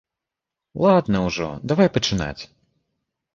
[0.85, 2.39] Ладна ўжо, давай пачынаць.